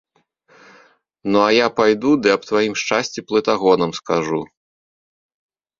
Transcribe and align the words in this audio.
Ну, 1.31 1.37
а 1.43 1.49
я 1.57 1.67
пайду 1.81 2.11
ды 2.23 2.27
аб 2.39 2.49
тваім 2.49 2.73
шчасці 2.85 3.25
плытагонам 3.33 3.91
скажу. 4.01 4.41